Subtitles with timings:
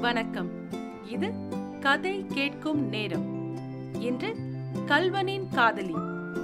[0.00, 0.50] வணக்கம்.
[1.04, 1.32] இது
[1.80, 3.56] கதை கேட்கும் நேரம்.
[4.00, 4.34] இன்று
[4.86, 5.94] கல்வனின் காதலி.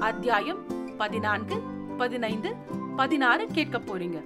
[0.00, 0.66] அத்தியாயம்
[0.96, 1.60] பதினான்கு
[1.98, 2.54] பதினைந்து
[2.96, 4.22] பதினாறு கேட்க போறீங்க.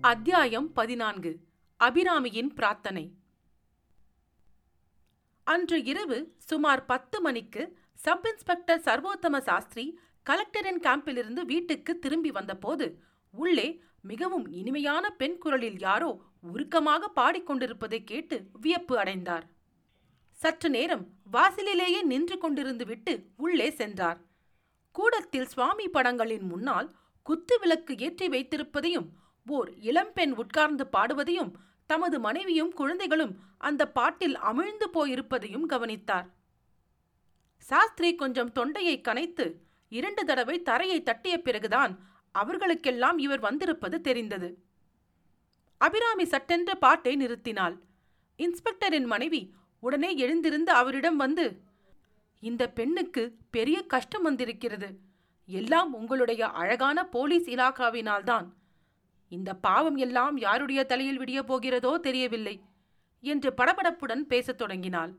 [0.00, 1.38] அத்தியாயம் பதினான்கு
[1.80, 3.14] அபிராமியின் பிரார்த்தனை.
[5.44, 9.98] அன்று இரவு சுமார் பத்து மணிக்கு சப் இன்ஸ்பெக்டர் சர்வோத்தம சாஸ்திரி
[10.30, 16.10] கலெக்டரின் கேம்பிலிருந்து வீட்டுக்கு திரும்பி வந்தபோது உள்ளே மிகவும் இனிமையான பெண் குரலில் யாரோ
[16.52, 19.44] உருக்கமாக பாடிக்கொண்டிருப்பதை கேட்டு வியப்பு அடைந்தார்.
[20.38, 24.18] சற்று நேரம் வாசலிலேயே நின்று கொண்டிருந்து விட்டு உள்ளே சென்றார்.
[24.94, 26.88] கூடத்தில் சுவாமி படங்களின் முன்னால்
[27.26, 29.08] குத்து விளக்கு ஏற்றி வைத்திருப்பதையும்
[29.46, 31.52] ஓர் இளம்பெண் உட்கார்ந்து பாடுவதையும்
[31.90, 33.34] தமது மனைவியும் குழந்தைகளும்
[33.68, 36.26] அந்த பாட்டில் அமிழ்ந்து போயிருப்பதையும் கவனித்தார்.
[37.64, 39.46] சாஸ்திரி கொஞ்சம் தொண்டையை கனைத்து
[39.92, 41.92] இரண்டு தடவை தரையை தட்டிய பிறகுதான்
[42.34, 44.48] அவர்களுக்கெல்லாம் இவர் வந்திருப்பது தெரிந்தது.
[45.80, 47.76] அபிராமி சட்டென்ற பாட்டை நிறுத்தினாள்.
[48.38, 49.42] இன்ஸ்பெக்டரின் மனைவி
[49.82, 51.46] உடனே எழுந்திருந்து அவரிடம் வந்து
[52.42, 54.88] இந்த பெண்ணுக்கு பெரிய கஷ்டம் வந்திருக்கிறது.
[55.48, 58.46] எல்லாம் உங்களுடைய அழகான போலீஸ் இலாக்காவினால்தான்
[59.32, 62.56] இந்த பாவம் எல்லாம் யாருடைய தலையில் விடிய போகிறதோ தெரியவில்லை
[63.24, 65.12] என்று படபடப்புடன் பேசத் தொடங்கினாள்.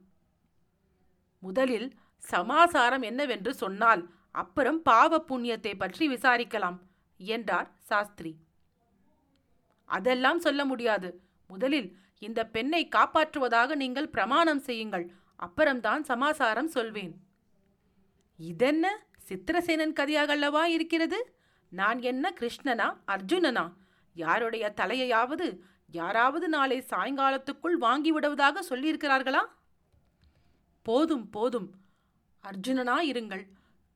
[1.43, 1.87] முதலில்
[2.23, 6.77] சமாசாரம் என்னவென்று சொன்னால் அப்புறம் பாவ புண்ணியத்தை பற்றி விசாரிக்கலாம்.
[7.17, 8.37] என்றார் சாஸ்திரி.
[9.85, 11.21] அதெல்லாம் சொல்ல முடியாது.
[11.47, 15.11] முதலில் இந்த பெண்ணை காப்பாற்றுவதாக நீங்கள் பிரமாணம் செய்யுங்கள்.
[15.35, 17.23] அப்புறம்தான் சமாசாரம் சொல்வேன்.
[18.37, 19.05] இதென்ன?
[19.27, 21.35] சித்திரசேனன் கதையாகல்லவா இருக்கிறது?
[21.69, 23.73] நான் என்ன கிருஷ்ணனா அர்ஜுனனா?
[24.13, 25.59] யாருடைய தலையையாவது
[25.91, 29.45] யாராவது நாளை சாயங்காலத்துக்குள் வாங்கிவிடுவதாக சொல்லியிருக்கிறார்களா?
[30.81, 31.75] போதும் போதும்.
[32.43, 33.47] அர்ஜுனனா இருங்கள்.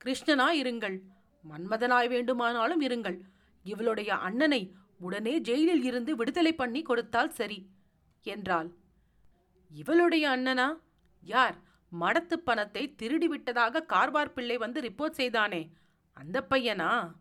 [0.06, 1.00] கிருஷ்ணனா இருங்கள்.
[1.44, 3.18] மன்மதனாய் வேண்டுமானாலும் இருங்கள்.
[3.66, 4.62] இவளுடைய அண்ணனை
[5.00, 7.60] உடனே ஜெயிலில் இருந்து விடுதலை பண்ணி கொடுத்தால் சரி
[8.24, 8.70] என்றாள்.
[9.72, 10.68] இவளுடைய அண்ணனா?
[11.24, 11.56] யார்?
[12.00, 15.62] மடத்து பணத்தை திருடிவிட்டதாக கார்வார் பிள்ளை வந்து ரிப்போர்ட் செய்தானே
[16.14, 17.12] அந்த பையனா?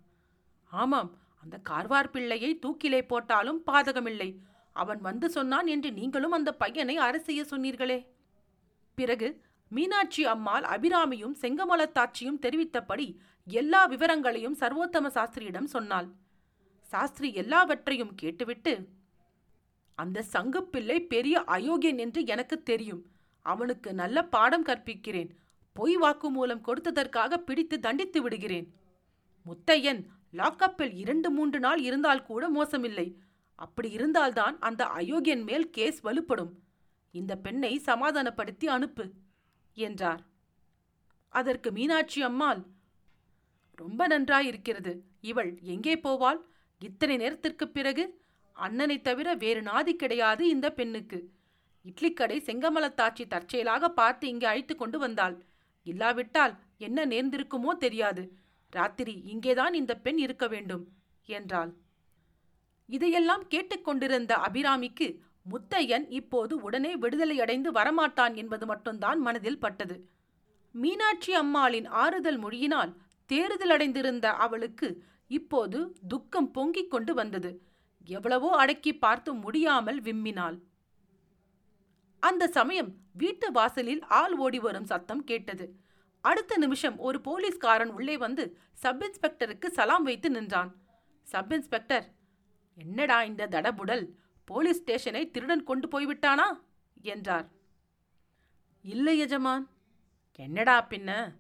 [0.71, 1.11] ஆமாம்
[1.43, 4.31] அந்த கார்வார் பிள்ளையை தூக்கிலே போட்டாலும் பாதகமில்லை.
[4.73, 8.07] அவன் வந்து சொன்னான் என்று நீங்களும் அந்த பையனை அரசிய சொன்னீர்களே.
[8.95, 9.29] பிறகு
[9.69, 13.07] மீனாட்சி அம்மாள் அபிராமியும் செங்கமலத்தாட்சியும் தெரிவித்தபடி
[13.49, 16.09] எல்லா விவரங்களையும் சர்வோத்தம சாஸ்திரியிடம் சொன்னாள்.
[16.81, 18.89] சாஸ்திரி எல்லாவற்றையும் கேட்டுவிட்டு
[19.95, 23.03] அந்த சங்குப்பிள்ளை பெரிய அயோக்கியன் என்று எனக்கு தெரியும்.
[23.41, 25.31] அவனுக்கு நல்ல பாடம் கற்பிக்கிறேன்.
[25.73, 28.75] பொய் வாக்குமூலம் கொடுத்ததற்காக பிடித்து தண்டித்து விடுகிறேன்.
[29.47, 30.01] முத்தையன்
[30.33, 33.15] லாக்கப்பில் இரண்டு மூன்று நாள் இருந்தால் கூட மோசமில்லை.
[33.55, 36.51] அப்படி இருந்தால்தான் அந்த அயோக்கியன் மேல் கேஸ் வலுப்படும்.
[37.11, 39.11] இந்த பெண்ணை சமாதானப்படுத்தி அனுப்பு
[39.75, 40.27] என்றார்.
[41.29, 42.61] அதற்கு மீனாட்சி அம்மாள்
[43.79, 45.03] ரொம்ப நன்றாயிருக்கிறது.
[45.21, 46.39] இவள் எங்கே போவாள்?
[46.79, 48.21] இத்தனை நேரத்திற்குப் பிறகு?
[48.53, 51.31] அண்ணனைத் தவிர வேறு நாதி கிடையாது இந்த பெண்ணுக்கு.
[51.85, 55.45] இட்லிக்கடை செங்கமலத்தாட்சி தற்செயலாக பார்த்து இங்கே அழைத்து கொண்டு வந்தாள்.
[55.83, 58.33] இல்லாவிட்டால் என்ன நேர்ந்திருக்குமோ தெரியாது.
[58.71, 60.89] ராத்திரி இங்கேதான் இந்த பெண் இருக்க வேண்டும்
[61.27, 61.75] என்றாள்.
[62.87, 65.19] இதையெல்லாம் கேட்டுக்கொண்டிருந்த அபிராமிக்கு
[65.51, 70.09] முத்தையன் இப்போது உடனே விடுதலையடைந்து வரமாட்டான் என்பது மட்டும்தான் மனதில் பட்டது.
[70.73, 72.95] மீனாட்சி அம்மாளின் ஆறுதல் மொழியினால்
[73.33, 77.63] தேறுதலடைந்திருந்த அவளுக்கு இப்போது துக்கம் பொங்கிக் கொண்டு வந்தது.
[78.05, 80.59] எவ்வளவோ அடக்கி பார்த்து முடியாமல் விம்மினாள்.
[82.21, 85.77] அந்த சமயம் வீட்டு வாசலில் ஆள் ஓடி வரும் சத்தம் கேட்டது.
[86.21, 90.77] அடுத்த நிமிஷம் ஒரு போலீஸ்காரன் உள்ளே வந்து சப் இன்ஸ்பெக்டருக்கு சலாம் வைத்து நின்றான்.
[91.23, 92.15] சப் இன்ஸ்பெக்டர்
[92.75, 94.11] என்னடா இந்த தடபுடல்?
[94.45, 96.61] போலீஸ் ஸ்டேஷனை திருடன் கொண்டு போய்விட்டானா?
[97.03, 97.49] என்றார்.
[98.83, 99.69] இல்லை எஜமான்.
[100.35, 101.35] என்னடா பின்ன?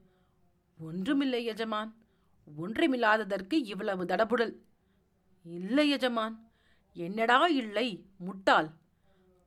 [0.78, 1.96] ஒன்றுமில்லை எஜமான்.
[2.58, 4.54] ஒன்றுமில்லாததற்கு இவ்வளவு தடபுடல்.
[5.44, 6.50] இல்லை எஜமான்.
[6.92, 8.70] என்னடா இல்லை முட்டாள்.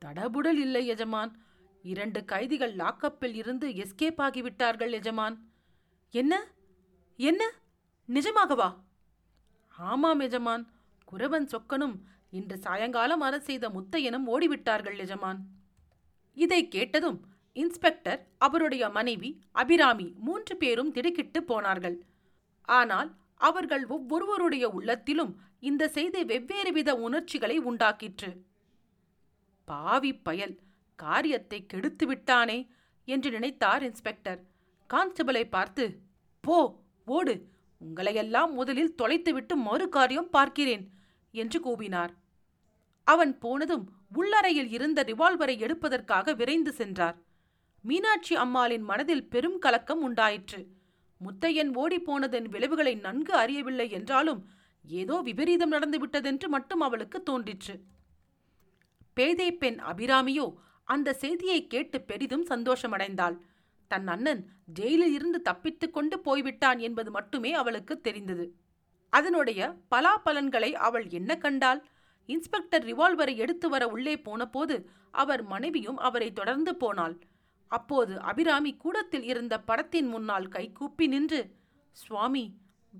[0.06, 1.42] தடபுடல் இல்லை எஜமான்.
[1.84, 5.52] இரண்டு கைதிகள் லாக்கப்பில் இருந்து எஸ்கேப் ஆகிவிட்டார்கள் எஜமான்.
[6.12, 6.52] என்ன?
[7.18, 7.52] என்ன?
[8.08, 8.80] நிஜமாகவா?
[9.68, 10.72] ஆமாம் எஜமான்.
[11.12, 12.00] குரவன் சொக்கனும்
[12.30, 15.46] இன்று சாயங்காலம் அற செய்த முத்தையனும் ஓடிவிட்டார்கள் எஜமான்.
[16.34, 21.98] இதை கேட்டதும் இன்ஸ்பெக்டர் அவருடைய மனைவி அபிராமி மூன்று பேரும் திடுக்கிட்டு போனார்கள்.
[22.68, 23.10] ஆனால்
[23.48, 28.32] அவர்கள் ஒவ்வொருவருடைய உள்ளத்திலும் இந்த செய்தி வெவ்வேறு வித உணர்ச்சிகளை உண்டாக்கிற்று.
[29.68, 30.56] பாவி பயல்
[31.00, 32.60] காரியத்தை கெடுத்து விட்டானே
[33.08, 34.40] என்று நினைத்தார் இன்ஸ்பெக்டர்.
[34.90, 35.86] கான்ஸ்டபிளை பார்த்து
[36.44, 36.58] போ
[37.08, 37.36] ஓடு
[37.82, 40.86] உங்களையெல்லாம் முதலில் தொலைத்துவிட்டு மறு காரியம் பார்க்கிறேன்
[41.34, 42.12] என்று கூவினார்.
[43.08, 47.18] அவன் போனதும் உள்ளறையில் இருந்த ரிவால்வரை எடுப்பதற்காக விரைந்து சென்றார்.
[47.84, 50.68] மீனாட்சி அம்மாளின் மனதில் பெரும் கலக்கம் உண்டாயிற்று.
[51.22, 54.42] முத்தையன் ஓடிப்போனதன் விளைவுகளை நன்கு அறியவில்லை என்றாலும்
[54.86, 57.80] ஏதோ விபரீதம் நடந்துவிட்டதென்று மட்டும் அவளுக்கு தோன்றிற்று.
[59.14, 63.38] பேதை பெண் அபிராமியோ அந்த செய்தியை கேட்டு பெரிதும் சந்தோஷமடைந்தாள்.
[63.88, 68.56] தன் அண்ணன் ஜெயிலில் இருந்து தப்பித்துக் கொண்டு போய்விட்டான் என்பது மட்டுமே அவளுக்கு தெரிந்தது.
[69.10, 71.82] அதனுடைய பலாபலன்களை அவள் என்ன கண்டாள்?
[72.26, 77.16] இன்ஸ்பெக்டர் ரிவால்வரை எடுத்து வர உள்ளே போனபோது அவர் மனைவியும் அவரை தொடர்ந்து போனாள்.
[77.72, 81.42] அப்போது அபிராமி கூடத்தில் இருந்த படத்தின் முன்னால் கைகூப்பி நின்று
[81.92, 82.46] சுவாமி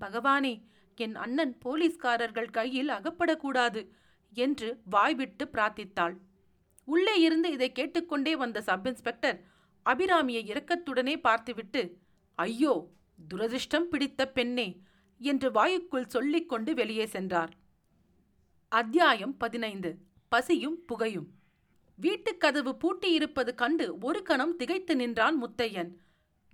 [0.00, 0.54] பகவானே
[0.98, 3.80] என் அண்ணன் போலீஸ்காரர்கள் கையில் அகப்படக்கூடாது
[4.32, 6.14] என்று வாய்விட்டு பிரார்த்தித்தாள்.
[6.88, 9.38] உள்ளே இருந்து இதை கேட்டுக்கொண்டே வந்த சப் இன்ஸ்பெக்டர்
[9.86, 11.82] அபிராமியை இரக்கத்துடனே பார்த்துவிட்டு
[12.38, 12.74] ஐயோ
[13.18, 14.68] துரதிர்ஷ்டம் பிடித்த பெண்ணே
[15.20, 17.52] என்று வாயுக்குள் சொல்லிக்கொண்டு வெளியே சென்றார்.
[18.72, 19.90] அத்தியாயம் பதினைந்து.
[20.32, 21.28] பசியும் புகையும்.
[21.94, 25.90] வீட்டுக் கதவு பூட்டியிருப்பது கண்டு ஒரு கணம் திகைத்து நின்றான் முத்தையன்.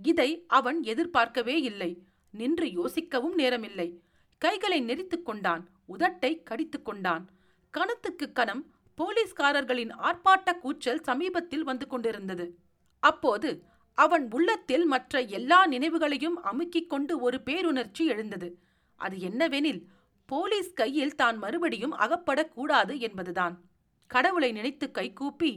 [0.02, 2.02] இதை அவன் எதிர்பார்க்கவே இல்லை.
[2.30, 3.98] நின்று யோசிக்கவும் நேரமில்லை.
[4.38, 5.68] கைகளை நெரித்துக் கொண்டான்.
[5.88, 7.28] உதட்டை கடித்துக் கொண்டான்.
[7.70, 12.58] கணத்துக்கு கணம் போலீஸ்காரர்களின் ஆர்ப்பாட்ட கூச்சல் சமீபத்தில் வந்து கொண்டிருந்தது.
[12.98, 13.62] அப்போது
[13.94, 18.58] அவன் உள்ளத்தில் மற்ற எல்லா நினைவுகளையும் அமுக்கிக் கொண்டு ஒரு பேருணர்ச்சி எழுந்தது.
[18.96, 19.84] அது என்னவெனில்
[20.26, 23.60] போலீஸ் கையில் தான் மறுபடியும் அகப்படக்கூடாது என்பதுதான்.
[24.10, 25.52] கடவுளை நினைத்து கைகூப்பி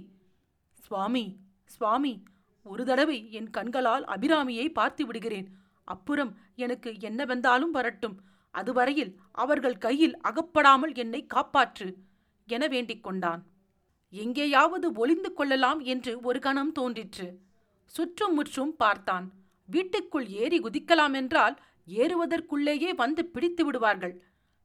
[0.71, 1.25] சுவாமி
[1.65, 2.13] சுவாமி
[2.65, 5.47] ஒரு தடவை என் கண்களால் அபிராமியை பார்த்து விடுகிறேன்.
[5.83, 8.17] அப்புறம் எனக்கு என்ன வந்தாலும் வரட்டும்.
[8.53, 11.87] அதுவரையில் அவர்கள் கையில் அகப்படாமல் என்னை காப்பாற்று
[12.47, 13.41] என வேண்டிக் கொண்டான்.
[14.13, 17.27] எங்கேயாவது ஒளிந்து கொள்ளலாம் என்று ஒரு கணம் தோன்றிற்று.
[17.85, 19.25] சுற்றும் முற்றும் பார்த்தான்.
[19.69, 21.55] வீட்டுக்குள் ஏறி குதிக்கலாம் என்றால்
[21.87, 24.15] ஏறுவதற்குள்ளேயே வந்து பிடித்து விடுவார்கள்.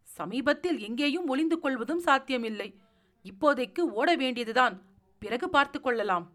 [0.08, 2.68] சமீபத்தில் எங்கேயும் ஒளிந்து கொள்வதும் சாத்தியமில்லை.
[3.26, 4.82] இப்போதைக்கு ஓட வேண்டியதுதான்.
[5.18, 6.32] பிறகு பார்த்து கொள்ளலாம்.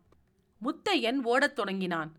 [0.64, 2.12] முத்தையன் ஓடத் தொடங்கினான்.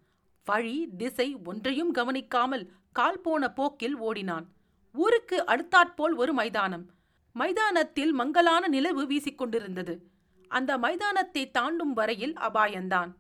[0.45, 4.47] வழி திசை ஒன்றையும் கவனிக்காமல் கால் போன போக்கில் ஓடினான்.
[4.93, 6.87] ஊருக்கு அடுத்தாற்போல் ஒரு மைதானம்.
[7.33, 9.99] மைதானத்தில் மங்கலான நிலவு வீசிக்கொண்டிருந்தது
[10.49, 13.13] அந்த மைதானத்தை தாண்டும் வரையில் அபாயந்தான்.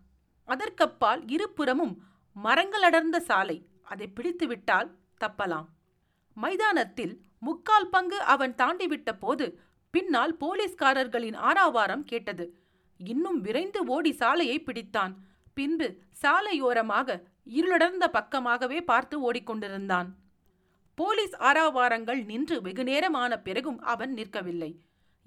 [0.45, 2.03] அதற்கப்பால் இருபுறமும்
[2.35, 3.67] மரங்கள் அடர்ந்த சாலை.
[3.83, 4.91] அதை பிடித்துவிட்டால்
[5.21, 5.67] தப்பலாம்.
[6.35, 9.61] மைதானத்தில் முக்கால் பங்கு அவன் தாண்டிவிட்ட போது
[9.94, 12.44] பின்னால் போலீஸ்காரர்களின் ஆராவாரம் கேட்டது.
[13.00, 15.12] இன்னும் விரைந்து ஓடி சாலையை பிடித்தான்.
[15.55, 15.87] பின்பு
[16.23, 17.17] சாலையோரமாக
[17.50, 20.09] இருளடர்ந்த பக்கமாகவே பார்த்து ஓடிக்கொண்டிருந்தான்.
[20.94, 24.71] போலீஸ் ஆராவாரங்கள் நின்று வெகுநேரமான பிறகும் அவன் நிற்கவில்லை.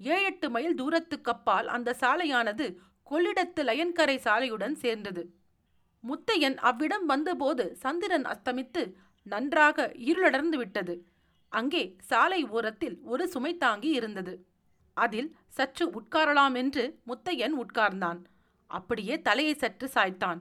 [0.00, 2.66] ஏழெட்டு மைல் தூரத்துக்கப்பால் அந்த சாலையானது
[3.10, 5.22] கொள்ளிடத்து லயன்கரை சாலையுடன் சேர்ந்தது.
[6.04, 8.82] முத்தையன் அவ்விடம் வந்தபோது சந்திரன் அஸ்தமித்து
[9.22, 10.94] நன்றாக இருளடர்ந்து விட்டது.
[11.52, 14.34] அங்கே சாலை ஓரத்தில் ஒரு சுமைத்தாங்கி இருந்தது.
[14.96, 18.20] அதில் சற்று உட்காரலாம் என்று முத்தையன் உட்கார்ந்தான்.
[18.70, 20.40] அப்படியே தலையை சற்று சாய்த்தான்.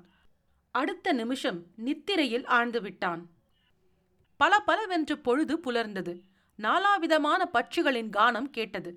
[0.71, 3.21] அடுத்த நிமிஷம் நித்திரையில் ஆழ்ந்து விட்டான்.
[4.39, 6.13] பல பலவென்று பொழுது புலர்ந்தது.
[6.59, 8.91] நாலாவிதமான பட்சிகளின் கானம் கேட்டது.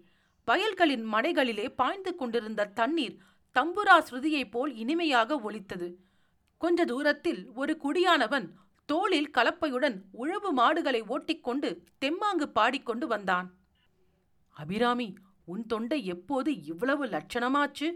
[0.44, 3.16] வயல்களின் மடைகளிலே பாய்ந்து கொண்டிருந்த தண்ணீர்
[3.54, 5.88] தம்புரா ஸ்ருதியைப் போல் இனிமையாக ஒலித்தது.
[6.58, 8.46] கொஞ்ச தூரத்தில் ஒரு குடியானவன்
[8.86, 11.70] தோளில் கலப்பையுடன் உழவு மாடுகளை ஓட்டிக்கொண்டு
[12.04, 13.48] தெம்மாங்கு பாடிக்கொண்டு வந்தான்.
[14.50, 15.08] அபிராமி
[15.48, 17.94] உன் தொண்டை எப்போது இவ்வளவு லட்சணமாச்சு?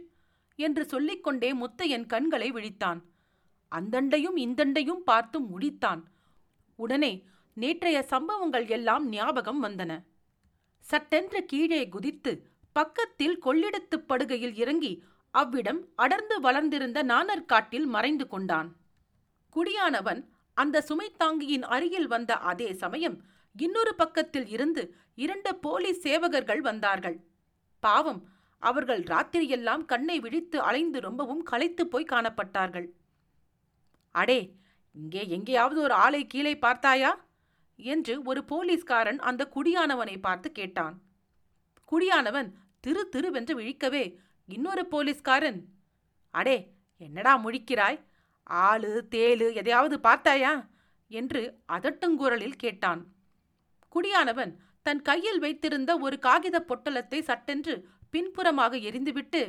[0.56, 3.00] என்று சொல்லிக்கொண்டே முத்தையன் கண்களை விழித்தான்.
[3.76, 6.02] அந்தண்டையும் இந்தண்டையும் பார்த்து முடித்தான்.
[6.76, 10.02] உடனே நேற்றைய சம்பவங்கள் எல்லாம் ஞாபகம் வந்தன.
[10.80, 18.76] சட்டென்று கீழே குதித்து பக்கத்தில் கொள்ளிடத்துப் படுகையில் இறங்கி அவ்விடம் அடர்ந்து வளர்ந்திருந்த நாணற்காட்டில் மறைந்து கொண்டான்.
[19.56, 23.22] குடியானவன் அந்த சுமைத்தாங்கியின் அருகில் வந்த அதே சமயம்
[23.56, 27.30] இன்னொரு பக்கத்தில் இருந்து இரண்டு போலீஸ் சேவகர்கள் வந்தார்கள்.
[27.86, 28.20] பாவம்
[28.62, 32.88] அவர்கள் ராத்திரியெல்லாம் கண்ணை விழித்து அலைந்து ரொம்பவும் களைத்து போய் காணப்பட்டார்கள்.
[34.14, 34.40] அடே
[34.94, 37.12] இங்கே எங்கேயாவது ஒரு ஆளை கீழே பார்த்தாயா?
[37.78, 40.96] என்று ஒரு போலீஸ்காரன் அந்த குடியானவனை பார்த்து கேட்டான்.
[41.92, 42.50] குடியானவன்
[42.84, 44.04] திரு திருவென்று விழிக்கவே
[44.48, 45.60] இன்னொரு போலீஸ்காரன்?
[46.34, 46.56] அடே
[47.00, 47.98] என்னடா முழிக்கிறாய்?
[48.66, 50.52] ஆளு தேளு எதையாவது பார்த்தாயா?
[51.10, 53.02] என்று அதட்டுங்குரலில் கேட்டான்.
[53.92, 54.52] குடியானவன்
[54.86, 57.74] தன் கையில் வைத்திருந்த ஒரு காகித பொட்டலத்தை சட்டென்று
[58.10, 59.42] பின்புறமாக எரிந்துவிட்டு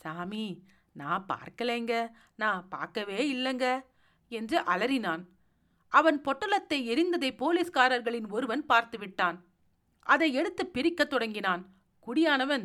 [0.00, 0.46] சாமி
[0.92, 1.92] நான் பார்க்கலைங்க.
[2.36, 3.66] நான் பார்க்கவே இல்லைங்க
[4.32, 5.22] என்று அலறினான்.
[5.92, 9.38] அவன் பொட்டலத்தை எரிந்ததை போலீஸ்காரர்களின் ஒருவன் பார்த்து விட்டான்.
[10.06, 11.62] அதை எடுத்து பிரிக்கத் தொடங்கினான்.
[12.06, 12.64] குடியானவன்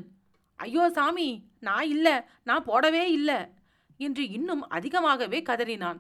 [0.60, 1.28] ஐயோ சாமி
[1.60, 2.08] நான் இல்ல
[2.44, 3.32] நான் போடவே இல்ல
[4.00, 6.00] என்று இன்னும் அதிகமாகவே கதறினான்.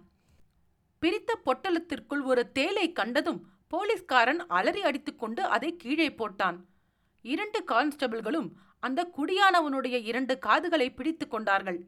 [1.01, 3.39] பிரித்த பொட்டலத்திற்குள் ஒரு தேலை கண்டதும்
[3.73, 6.57] போலீஸ்காரன் அலறி அடித்துக்கொண்டு அதை கீழே போட்டான்.
[7.21, 11.79] இரண்டு கான்ஸ்டபிள்களும் அந்த குடியானவனுடைய இரண்டு காதுகளை பிடித்து கொண்டார்கள்.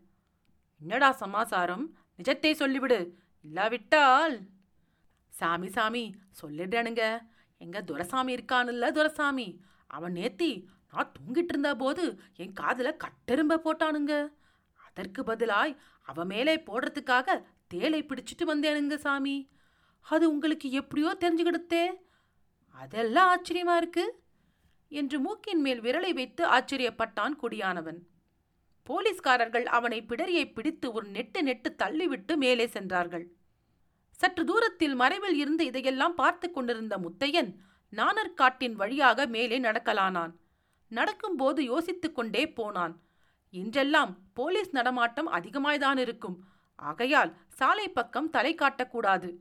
[0.79, 1.85] என்னடா சமாசாரம்?
[2.17, 2.99] நிஜத்தை சொல்லிவிடு.
[3.41, 4.39] இல்லாவிட்டால்
[5.29, 7.03] சாமி சாமி சொல்லிடுறேனுங்க.
[7.57, 9.59] எங்க துரசாமி இருக்கானுல்ல துரசாமி.
[9.87, 14.13] அவன் நேத்தி நான் தூங்கிட்டு இருந்த போது என் காதுல கட்டெரும்ப போட்டானுங்க.
[14.87, 19.35] அதற்கு பதிலாய் அவ மேலே போடுறதுக்காக தேலை பிடிச்சிட்டு வந்தேனுங்க சாமி.
[20.01, 21.85] அது உங்களுக்கு எப்படியோ தெரிஞ்சுக்கிடுத்தே.
[22.71, 24.19] அதெல்லாம் ஆச்சரியமா இருக்கு.
[24.89, 27.97] என்று மூக்கின் மேல் விரலை வைத்து ஆச்சரியப்பட்டான் குடியானவன்.
[28.83, 33.31] போலீஸ்காரர்கள் அவனை பிடரியை பிடித்து ஒரு நெட்டு நெட்டு தள்ளிவிட்டு மேலே சென்றார்கள்.
[34.11, 37.55] சற்று தூரத்தில் மறைவில் இருந்து இதையெல்லாம் பார்த்து கொண்டிருந்த முத்தையன்
[37.91, 40.31] நாணற்காட்டின் வழியாக மேலே நடக்கலானான்.
[40.87, 43.01] நடக்கும்போது யோசித்துக் கொண்டே போனான்.
[43.51, 46.45] இன்றெல்லாம் போலீஸ் நடமாட்டம் அதிகமாய்தான் இருக்கும்.
[46.75, 49.35] ஆகையால் சாலை பக்கம் தலை காட்டக்கூடாது.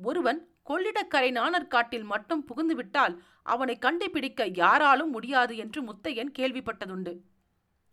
[0.00, 7.20] ஒருவன் கொள்ளிடக்கரை நாணற்காட்டில் மட்டும் புகுந்துவிட்டால் அவனை கண்டுபிடிக்க யாராலும் முடியாது என்று முத்தையன் கேள்விப்பட்டதுண்டு.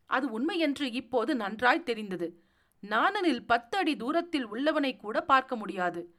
[0.05, 2.43] அது உண்மையென்று இப்போது நன்றாய் தெரிந்தது.
[2.81, 6.15] நாணனில் பத்து அடி தூரத்தில் உள்ளவனை கூட பார்க்க முடியாது.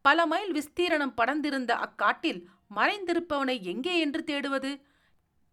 [0.00, 4.80] பல மைல் விஸ்தீரணம் படர்ந்திருந்த அக்காட்டில் மறைந்திருப்பவனை எங்கே என்று தேடுவது?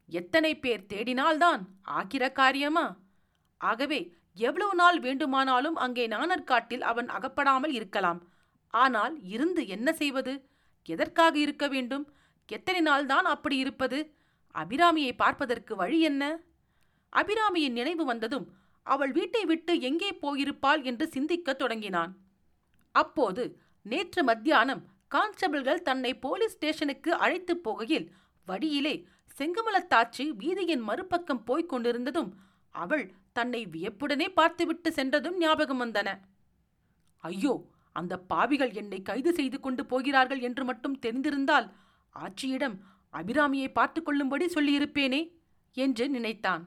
[0.06, 2.98] எத்தனை பேர் தேடினால்தான் ஆகிற காரியமா?
[3.58, 8.33] ஆகவே எவ்வளவு நாள் வேண்டுமானாலும் அங்கே நாணற்காட்டில் அவன் அகப்படாமல் இருக்கலாம்.
[8.74, 10.34] ஆனால் இருந்து என்ன செய்வது?
[10.86, 12.06] எதற்காக இருக்க வேண்டும்?
[12.50, 14.00] எத்தனை நாள்தான் அப்படி இருப்பது?
[14.56, 16.24] அபிராமியை பார்ப்பதற்கு வழி என்ன?
[17.14, 18.48] அபிராமியின் நினைவு வந்ததும்
[18.86, 22.12] அவள் வீட்டை விட்டு எங்கே போயிருப்பாள் என்று சிந்திக்கத் தொடங்கினான்.
[22.96, 23.44] அப்போது
[23.86, 28.08] நேற்று மத்தியானம் கான்ஸ்டபிள்கள் தன்னை போலீஸ் ஸ்டேஷனுக்கு அழைத்துப் போகையில்
[28.48, 28.96] வழியிலே
[29.38, 32.32] செங்குமலத்தாச்சி வீதியின் மறுபக்கம் போய்க் கொண்டிருந்ததும்
[32.76, 36.10] அவள் தன்னை வியப்புடனே பார்த்துவிட்டு சென்றதும் ஞாபகம் வந்தன.
[37.24, 37.54] ஐயோ!
[37.94, 41.72] அந்த பாவிகள் என்னை கைது செய்து கொண்டு போகிறார்கள் என்று மட்டும் தெரிந்திருந்தால்
[42.16, 42.78] ஆட்சியிடம்
[43.14, 45.22] அபிராமியை பார்த்து கொள்ளும்படி சொல்லியிருப்பேனே
[45.74, 46.64] என்று நினைத்தான்.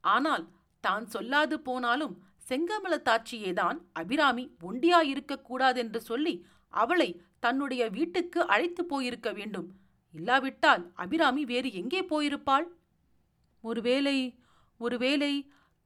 [0.00, 0.48] ஆனால்
[0.80, 2.14] தான் சொல்லாது போனாலும்
[2.48, 9.68] செங்கமலத்தாட்சியேதான் அபிராமி ஒண்டியாயிருக்கக் கூடாதென்று சொல்லி அவளை தன்னுடைய வீட்டுக்கு அழைத்து போயிருக்க வேண்டும்.
[10.12, 12.66] இல்லாவிட்டால் அபிராமி வேறு எங்கே போயிருப்பாள்?
[13.60, 14.16] ஒருவேளை
[14.80, 15.32] ஒருவேளை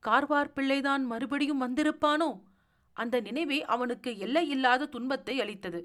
[0.03, 2.29] கார்வார் பிள்ளைதான் மறுபடியும் வந்திருப்பானோ?
[2.99, 5.81] அந்த நினைவே அவனுக்கு எல்லை இல்லாத துன்பத்தை அளித்தது.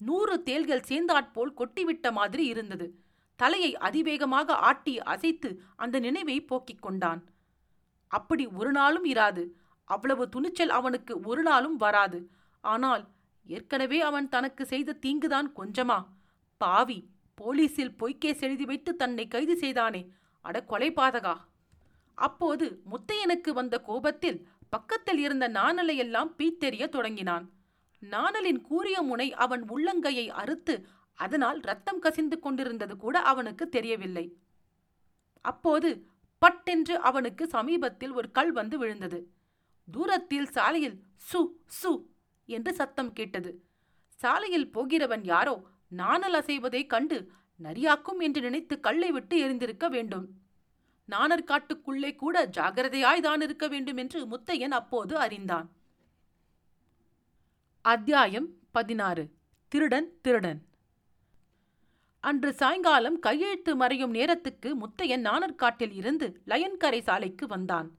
[0.00, 2.86] நூறு தேள்கள் சேர்ந்தாற்போல் கொட்டிவிட்ட மாதிரி இருந்தது.
[3.38, 7.22] தலையை அதிவேகமாக ஆட்டி அசைத்து அந்த நினைவை போக்கிக் கொண்டான்.
[8.10, 9.44] அப்படி ஒரு நாளும் இராது.
[9.84, 12.20] அவ்வளவு துணிச்சல் அவனுக்கு ஒரு நாளும் வராது.
[12.64, 13.04] ஆனால்
[13.46, 15.98] ஏற்கனவே அவன் தனக்கு செய்த தீங்குதான் கொஞ்சமா.
[16.60, 16.98] பாவி
[17.34, 20.02] போலீசில் பொய்க்கேஸ் எழுதி வைத்து தன்னை கைது செய்தானே.
[20.44, 21.34] அட கொலைபாதகா.
[22.18, 24.38] அப்போது முத்தையனுக்கு வந்த கோபத்தில்
[24.74, 27.44] பக்கத்தில் இருந்த நாணலையெல்லாம் பீத்தெறிய தொடங்கினான்.
[28.02, 30.74] நாணலின் கூரிய முனை அவன் உள்ளங்கையை அறுத்து
[31.18, 34.24] அதனால் ரத்தம் கசிந்து கொண்டிருந்தது கூட அவனுக்கு தெரியவில்லை.
[35.44, 35.90] அப்போது
[36.42, 39.20] பட்டென்று அவனுக்கு சமீபத்தில் ஒரு கல் வந்து விழுந்தது.
[39.88, 40.96] தூரத்தில் சாலையில்
[41.28, 41.40] சு
[41.78, 41.92] சு
[42.48, 43.50] என்று சத்தம் கேட்டது.
[44.20, 45.56] சாலையில் போகிறவன் யாரோ
[46.00, 47.18] நாணல் அசைவதைக் கண்டு
[47.60, 50.26] நரியாக்கும் என்று நினைத்து கல்லை விட்டு எரிந்திருக்க வேண்டும்.
[51.10, 55.70] நாணற்காட்டுக்குள்ளே கூட ஜாகிரதையாய்தான் இருக்க வேண்டும் என்று முத்தையன் அப்போது அறிந்தான்.
[57.82, 59.30] அத்தியாயம் பதினாறு.
[59.68, 60.66] திருடன் திருடன்.
[62.20, 67.98] அன்று சாயங்காலம் கையெழுத்து மறையும் நேரத்துக்கு முத்தையன் நாணற்காட்டில் இருந்து லயன்கரை சாலைக்கு வந்தான்.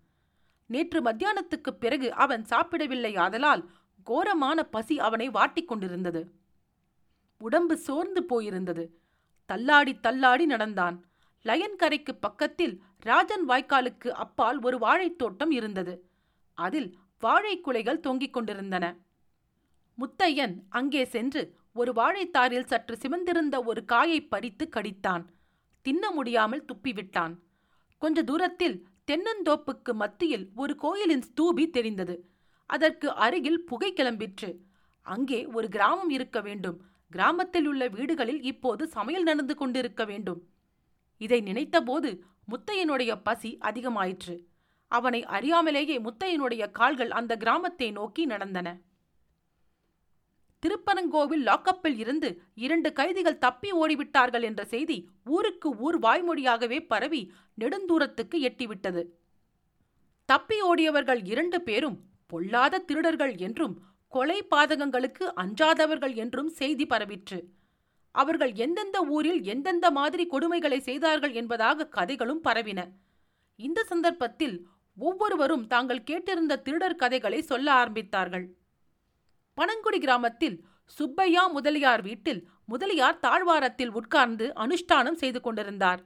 [0.66, 3.70] நேற்று மத்தியானத்துக்குப் பிறகு அவன் சாப்பிடவில்லை ஆதலால்
[4.04, 6.32] கோரமான பசி அவனை வாட்டிக் கொண்டிருந்தது.
[7.38, 8.88] உடம்பு சோர்ந்து போயிருந்தது.
[9.46, 11.06] தள்ளாடி தள்ளாடி நடந்தான்.
[11.46, 16.06] லயன் கரைக்கு பக்கத்தில் ராஜன் வாய்க்காலுக்கு அப்பால் ஒரு வாழைத் தோட்டம் இருந்தது.
[16.54, 18.98] அதில் வாழை குலைகள் தொங்கிக் கொண்டிருந்தன.
[19.98, 25.26] முத்தையன் அங்கே சென்று ஒரு வாழைத்தாரில் சற்று சிவந்திருந்த ஒரு காயை பறித்து கடித்தான்.
[25.82, 27.36] தின்ன முடியாமல் துப்பிவிட்டான்.
[27.98, 32.30] கொஞ்ச தூரத்தில் தென்னந்தோப்புக்கு மத்தியில் ஒரு கோயிலின் ஸ்தூபி தெரிந்தது.
[32.66, 34.58] அதற்கு அருகில் புகை கிளம்பிற்று.
[35.02, 36.82] அங்கே ஒரு கிராமம் இருக்க வேண்டும்.
[37.10, 40.48] கிராமத்தில் உள்ள வீடுகளில் இப்போது சமையல் நடந்து கொண்டிருக்க வேண்டும்.
[41.18, 42.10] இதை நினைத்தபோது
[42.52, 44.36] முத்தையனுடைய பசி அதிகமாயிற்று.
[44.88, 48.68] அவனை அறியாமலேயே முத்தையனுடைய கால்கள் அந்த கிராமத்தை நோக்கி நடந்தன.
[50.64, 57.22] திருப்பனங்கோவில் லாக்கப்பில் இருந்து இரண்டு கைதிகள் தப்பி ஓடிவிட்டார்கள் என்ற செய்தி ஊருக்கு ஊர் வாய்மொழியாகவே பரவி
[57.60, 59.04] நெடுந்தூரத்துக்கு எட்டிவிட்டது.
[60.26, 63.76] தப்பி ஓடியவர்கள் இரண்டு பேரும் பொல்லாத திருடர்கள் என்றும்
[64.08, 67.40] கொலை பாதகங்களுக்கு அஞ்சாதவர்கள் என்றும் செய்தி பரவிற்று.
[68.16, 72.80] அவர்கள் எந்தெந்த ஊரில் எந்தெந்த மாதிரி கொடுமைகளை செய்தார்கள் என்பதாக கதைகளும் பரவின.
[73.56, 74.68] இந்த சந்தர்ப்பத்தில்
[74.98, 78.46] ஒவ்வொருவரும் தாங்கள் கேட்டிருந்த திருடர் கதைகளை சொல்ல ஆரம்பித்தார்கள்.
[79.58, 86.02] பனங்குடி கிராமத்தில் சுப்பையா முதலியார் வீட்டில் முதலியார் தாழ்வாரத்தில் உட்கார்ந்து அனுஷ்டானம் செய்து கொண்டிருந்தார்.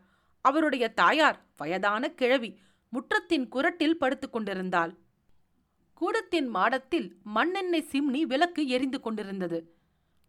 [0.45, 2.59] அவருடைய தாயார் வயதான கிழவி
[2.93, 4.93] முற்றத்தின் குரட்டில் படுத்துக் கொண்டிருந்தாள்.
[5.93, 9.59] கூடத்தின் மாடத்தில் மண்ணெண்ணெய் சிம்னி விளக்கு எரிந்து கொண்டிருந்தது.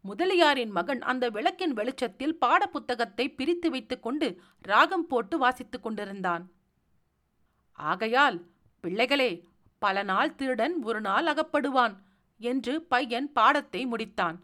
[0.05, 4.29] முதலியாரின் மகன் அந்த விளக்கின் வெளிச்சத்தில் பாடப்புத்தகத்தை பிரித்து வைத்துக் கொண்டு
[4.61, 6.45] ராகம் போட்டு வாசித்துக் கொண்டிருந்தான்.
[7.73, 8.39] ஆகையால்
[8.85, 9.31] பிள்ளைகளே
[9.83, 11.95] பல நாள் திருடன் ஒரு நாள் அகப்படுவான்
[12.41, 14.37] என்று பையன் பாடத்தை முடித்தான்.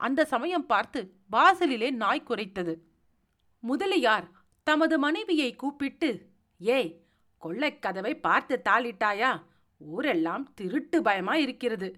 [0.00, 2.74] அந்த சமயம் பார்த்து வாசலிலே நாய் குரைத்தது.
[3.62, 4.26] முதலியார்
[4.66, 6.10] தமது மனைவியை கூப்பிட்டு
[6.60, 6.90] ஏய்
[7.42, 9.32] கொள்ளைக்கதவை பார்த்து தாளிட்டாயா?
[9.80, 11.88] ஊரெல்லாம் திருட்டு பயமா இருக்கிறது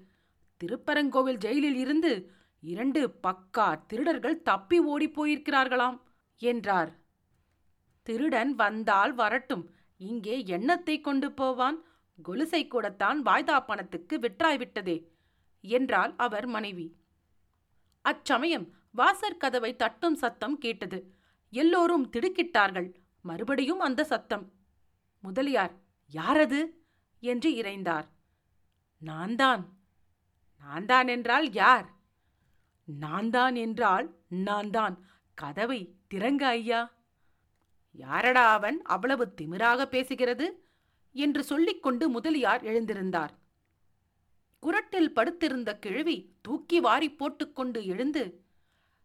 [0.61, 2.13] திருப்பரங்கோவில் ஜெயிலில் இருந்து
[2.63, 6.01] இரண்டு பக்கா திருடர்கள் தப்பி ஓடிப் போயிருக்கிறார்களாம்
[6.37, 6.99] என்றார்.
[8.03, 11.85] திருடன் வந்தால் வரட்டும் இங்கே எண்ணத்தை கொண்டு போவான்
[12.25, 15.07] கொலுசை கூடத்தான் வாய்தா பணத்துக்கு விற்றாய்விட்டதே
[15.61, 16.97] என்றாள் அவர் மனைவி.
[18.01, 21.15] அச்சமயம் வாசற் கதவை தட்டும் சத்தம் கேட்டது.
[21.51, 24.53] எல்லோரும் திடுக்கிட்டார்கள் மறுபடியும் அந்த சத்தம்.
[25.21, 25.75] முதலியார்
[26.13, 26.69] யாரது?
[27.21, 28.09] என்று இறைந்தார்.
[28.99, 29.69] நான்தான்.
[30.57, 31.92] நான்தான் என்றால் யார்?
[32.85, 35.07] நான்தான் என்றால் நான்தான்.
[35.35, 36.93] கதவை திறங்க ஐயா.
[37.93, 40.51] யாரடா அவன் அவ்வளவு திமிராக பேசுகிறது?
[41.13, 43.29] என்று சொல்லிக்கொண்டு முதலியார் எழுந்திருந்தார்.
[44.63, 48.45] குரட்டில் படுத்திருந்த கிழவி தூக்கி வாரி போட்டுக்கொண்டு எழுந்து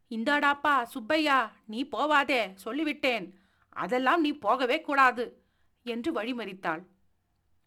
[0.10, 3.31] இந்தாடாப்பா சுப்பையா நீ போவாதே சொல்லிவிட்டேன்.
[3.69, 5.43] அதெல்லாம் நீ போகவே கூடாது
[5.84, 6.86] என்று வழிமறித்தாள்.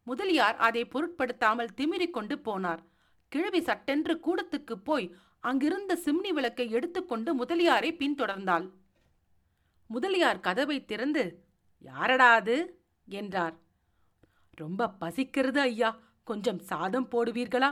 [0.03, 2.79] முதலியார் அதை பொருட்படுத்தாமல் திமிரிக் கொண்டு போனார்.
[3.29, 8.67] கிழவி சட்டென்று கூடத்துக்குப் போய் அங்கிருந்த சிம்னி விளக்கை எடுத்துக்கொண்டு முதலியாரை பின்தொடர்ந்தாள்.
[9.91, 11.25] முதலியார் கதவை திறந்து
[11.85, 12.57] யாரடா அது?
[13.09, 13.55] என்றார்.
[14.55, 15.91] ரொம்ப பசிக்கிறது ஐயா.
[16.25, 17.71] கொஞ்சம் சாதம் போடுவீர்களா?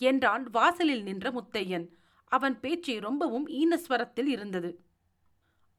[0.00, 1.86] என்றான் வாசலில் நின்ற முத்தையன்.
[2.32, 4.70] அவன் பேச்சு ரொம்பவும் ஈனஸ்வரத்தில் இருந்தது.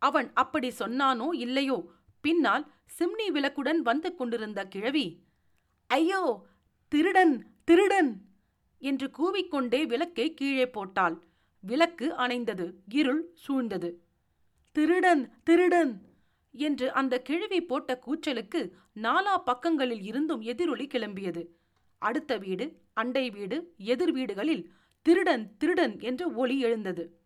[0.02, 1.78] அவன் அப்படி சொன்னானோ இல்லையோ?
[2.24, 2.66] பின்னால்
[3.00, 5.08] சிம்னி விளக்குடன் வந்து கொண்டிருந்த கிழவி
[5.90, 6.22] ஐயோ
[6.92, 7.34] திருடன்
[7.64, 8.12] திருடன்!
[8.80, 11.24] என்று கூவிக்கொண்டே விளக்கை கீழே போட்டாள்.
[11.62, 12.74] விளக்கு அணைந்தது.
[12.90, 13.94] இருள் சூழ்ந்தது.
[14.72, 16.02] திருடன் திருடன்
[16.52, 21.48] என்று அந்த கிழவி போட்ட கூச்சலுக்கு நாலா பக்கங்களில் இருந்தும் எதிரொலி கிளம்பியது.
[21.98, 27.20] அடுத்த வீடு அண்டை வீடு எதிர் வீடுகளில் திருடன் திருடன் என்ற ஒலி எழுந்தது.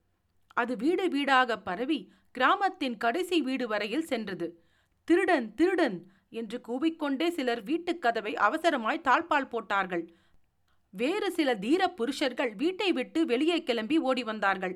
[0.54, 4.64] அது வீடு வீடாக பரவி கிராமத்தின் கடைசி வீடு வரையில் சென்றது.
[5.04, 10.16] திருடன் திருடன் என்று கூவிக்கொண்டே சிலர் வீட்டுக் கதவை அவசரமாய் தாழ்பால் போட்டார்கள்.
[10.94, 14.76] வேறு சில தீர புருஷர்கள் வீட்டை விட்டு வெளியே கிளம்பி ஓடி வந்தார்கள்.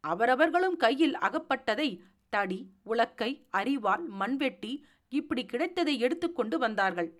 [0.00, 1.88] அவரவர்களும் கையில் அகப்பட்டதை
[2.28, 4.72] தடி உலக்கை அரிவாள் மண்வெட்டி
[5.08, 7.10] இப்படி கிடைத்ததை எடுத்துக்கொண்டு வந்தார்கள்.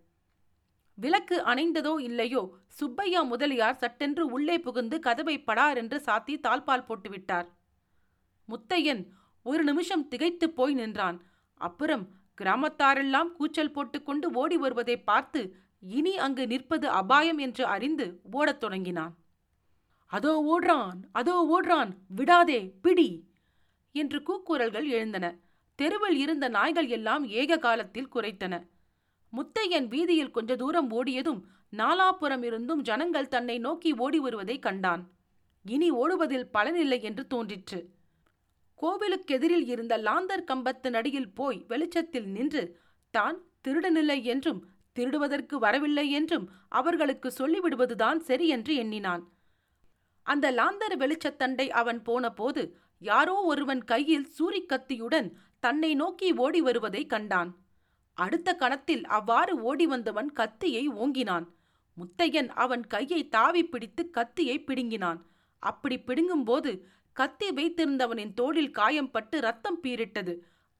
[0.98, 7.46] விளக்கு அணைந்ததோ இல்லையோ சுப்பையா முதலியார் சட்டென்று உள்ளே புகுந்து கதவை படார் என்று சாத்தி தாழ்பால் போட்டுவிட்டார்.
[8.48, 9.02] முத்தையன்
[9.42, 11.18] ஒரு நிமிஷம் திகைத்துப் போய் நின்றான்.
[11.60, 12.04] அப்புறம்
[12.40, 15.40] கிராமத்தாரெல்லாம் கூச்சல் போட்டுக்கொண்டு ஓடி வருவதை பார்த்து
[15.84, 19.14] இனி அங்கு நிற்பது அபாயம் என்று அறிந்து ஓடத் தொடங்கினான்.
[20.06, 23.10] அதோ ஓடுறான் அதோ ஓடுறான் விடாதே பிடி
[23.92, 25.26] என்று கூக்குரல்கள் எழுந்தன.
[25.74, 28.54] தெருவில் இருந்த நாய்கள் எல்லாம் ஏக காலத்தில் குறைத்தன
[29.32, 31.40] முத்தையன் வீதியில் கொஞ்ச தூரம் ஓடியதும்
[31.72, 35.02] நாலாபுறம் இருந்தும் ஜனங்கள் தன்னை நோக்கி ஓடி வருவதை கண்டான்.
[35.64, 37.80] இனி ஓடுவதில் பலனில்லை என்று தோன்றிற்று.
[38.74, 42.62] கோவிலுக்கெதிரில் இருந்த லாந்தர் கம்பத்து நடியில் போய் வெளிச்சத்தில் நின்று
[43.10, 44.60] தான் திருடனில்லை என்றும்
[44.98, 49.22] திருடுவதற்கு வரவில்லை என்றும் அவர்களுக்கு சொல்லிவிடுவதுதான் சரி என்று எண்ணினான்.
[50.26, 52.62] அந்த லாந்தர் வெளிச்சத்தண்டை அவன் போனபோது
[52.98, 55.28] யாரோ ஒருவன் கையில் சூரிக்கத்தியுடன்
[55.58, 57.50] தன்னை நோக்கி ஓடி வருவதை கண்டான்.
[58.16, 61.46] அடுத்த கணத்தில் அவ்வாறு ஓடி வந்தவன் கத்தியை ஓங்கினான்.
[61.96, 65.20] முத்தையன் அவன் கையை தாவி பிடித்து கத்தியை பிடுங்கினான்.
[65.62, 66.72] அப்படி பிடுங்கும்போது
[67.12, 70.34] கத்தி வைத்திருந்தவனின் தோளில் காயம்பட்டு ரத்தம் பீரிட்டது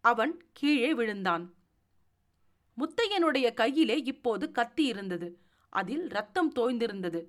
[0.05, 1.45] அவன் கீழே விழுந்தான்.
[2.79, 5.39] முத்தையனுடைய கையிலே இப்போது கத்தி இருந்தது.
[5.69, 7.25] அதில் ரத்தம் தோய்ந்திருந்தது.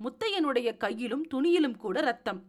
[0.00, 2.44] முத்தையனுடைய கையிலும் துணியிலும் கூட ரத்தம்.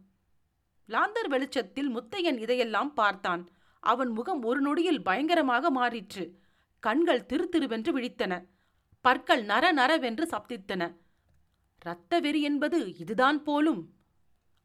[0.88, 3.48] லாந்தர் வெளிச்சத்தில் முத்தையன் இதையெல்லாம் பார்த்தான்.
[3.80, 6.30] அவன் முகம் ஒரு நொடியில் பயங்கரமாக மாறிற்று.
[6.80, 8.44] கண்கள் திரு திருவென்று விழித்தன.
[9.00, 10.96] பற்கள் நர நரவென்று சப்தித்தன.
[11.80, 13.92] இரத்த வெறி என்பது இதுதான் போலும்.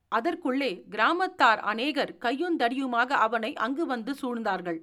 [0.07, 4.79] அதற்குள்ளே கிராமத்தார் அநேகர் கையுந்தடியுமாக அவனை அங்கு வந்து சூழ்ந்தார்கள்.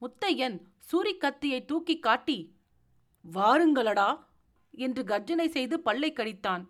[0.00, 2.56] முத்தையன் சூரிக்கத்தியை தூக்கி காட்டி
[3.34, 4.18] வாருங்களடா
[4.70, 6.64] என்று கர்ஜனை செய்து பல்லை கடித்தான்.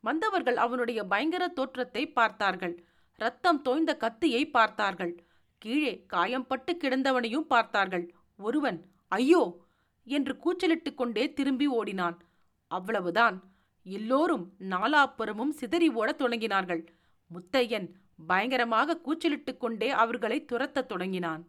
[0.00, 2.84] வந்தவர்கள் அவனுடைய பயங்கர தோற்றத்தை பார்த்தார்கள்.
[3.14, 5.24] ரத்தம் தோய்ந்த கத்தியை பார்த்தார்கள்.
[5.58, 8.14] கீழே காயம்பட்டு கிடந்தவனையும் பார்த்தார்கள்.
[8.36, 9.60] ஒருவன் ஐயோ
[10.04, 12.18] என்று கூச்சலிட்டுக் கொண்டே திரும்பி ஓடினான்.
[12.66, 13.52] அவ்வளவுதான்.
[13.82, 16.86] எல்லோரும் நாலாப்புறமும் சிதறி ஓடத் தொடங்கினார்கள்.
[17.30, 17.88] முத்தையன்
[18.26, 21.48] பயங்கரமாக கூச்சலிட்டுக் கொண்டே அவர்களை துரத்தத் தொடங்கினான்.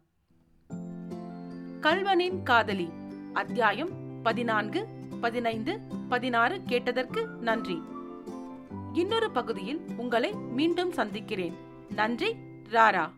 [1.86, 2.88] கல்வனின் காதலி.
[3.32, 4.86] அத்தியாயம் பதினான்கு
[5.20, 7.82] பதினைந்து பதினாறு கேட்டதற்கு நன்றி.
[8.92, 11.54] இன்னொரு பகுதியில் உங்களை மீண்டும் சந்திக்கிறேன்.
[11.90, 12.36] நன்றி
[12.70, 13.10] ராரா.